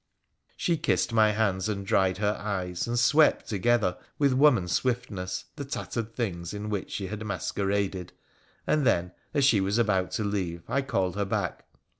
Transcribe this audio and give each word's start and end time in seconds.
She 0.57 0.77
kissed 0.77 1.13
my 1.13 1.29
hands 1.33 1.69
and 1.69 1.85
dried 1.85 2.17
her 2.17 2.35
eyes, 2.39 2.87
and 2.87 2.97
swept 2.97 3.49
to 3.49 3.59
gether, 3.59 3.99
with 4.17 4.33
woman 4.33 4.67
swiftness, 4.67 5.45
the 5.57 5.63
tattered 5.63 6.15
things 6.15 6.55
in 6.55 6.71
which 6.71 6.89
she 6.89 7.05
had 7.05 7.23
masqueraded, 7.23 8.11
and 8.65 8.83
then, 8.83 9.11
as 9.35 9.45
she 9.45 9.61
was 9.61 9.77
about 9.77 10.09
to 10.13 10.23
leave, 10.23 10.63
I 10.67 10.81
called 10.81 11.15
her 11.17 11.25
back. 11.25 11.67